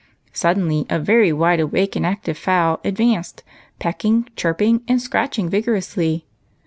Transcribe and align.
Suddenly 0.33 0.87
a 0.89 0.97
very 0.97 1.31
wide 1.31 1.59
awake 1.59 1.95
and 1.95 2.07
active 2.07 2.35
fowl 2.35 2.79
advanced, 2.83 3.43
pecking, 3.77 4.27
chirping, 4.35 4.81
and 4.87 4.99
scratching 4.99 5.47
vigorously. 5.47 6.25